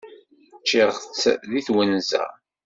[0.61, 2.23] Ččiɣ-tt deg twenza.